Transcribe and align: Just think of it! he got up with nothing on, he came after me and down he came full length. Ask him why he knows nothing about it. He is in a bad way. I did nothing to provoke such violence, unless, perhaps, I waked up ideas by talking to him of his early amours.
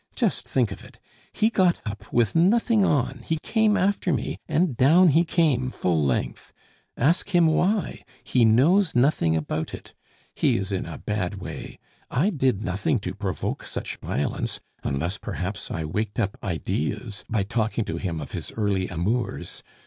Just 0.15 0.47
think 0.47 0.71
of 0.71 0.83
it! 0.83 0.99
he 1.31 1.51
got 1.51 1.79
up 1.85 2.11
with 2.11 2.33
nothing 2.35 2.83
on, 2.83 3.19
he 3.23 3.37
came 3.43 3.77
after 3.77 4.11
me 4.11 4.39
and 4.47 4.75
down 4.75 5.09
he 5.09 5.23
came 5.23 5.69
full 5.69 6.03
length. 6.03 6.51
Ask 6.97 7.29
him 7.35 7.45
why 7.45 8.03
he 8.23 8.43
knows 8.43 8.95
nothing 8.95 9.35
about 9.35 9.75
it. 9.75 9.93
He 10.33 10.57
is 10.57 10.71
in 10.71 10.87
a 10.87 10.97
bad 10.97 11.35
way. 11.35 11.77
I 12.09 12.31
did 12.31 12.63
nothing 12.63 12.97
to 13.01 13.13
provoke 13.13 13.61
such 13.61 13.97
violence, 13.97 14.59
unless, 14.83 15.19
perhaps, 15.19 15.69
I 15.69 15.85
waked 15.85 16.19
up 16.19 16.35
ideas 16.41 17.23
by 17.29 17.43
talking 17.43 17.85
to 17.85 17.97
him 17.97 18.19
of 18.19 18.31
his 18.31 18.51
early 18.53 18.87
amours. 18.87 19.61